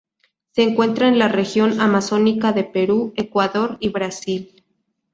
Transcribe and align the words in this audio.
Se 0.53 0.63
encuentra 0.63 1.09
en 1.09 1.19
la 1.19 1.27
región 1.27 1.79
amazónica 1.79 2.53
de 2.53 2.63
Perú, 2.63 3.13
Ecuador 3.17 3.77
y 3.79 3.89
Brasil. 3.89 4.63